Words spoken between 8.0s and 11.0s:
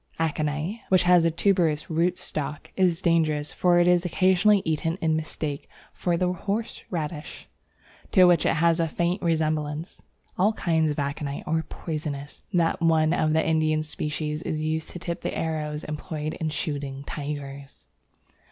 to which it has a faint resemblance. All kinds of